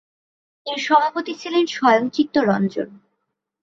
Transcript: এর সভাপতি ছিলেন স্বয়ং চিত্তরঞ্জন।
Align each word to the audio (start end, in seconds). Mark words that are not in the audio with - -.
এর 0.65 0.79
সভাপতি 0.79 1.33
ছিলেন 1.41 1.63
স্বয়ং 1.67 2.03
চিত্তরঞ্জন। 2.09 2.89